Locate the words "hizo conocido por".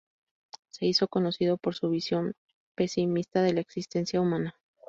0.87-1.75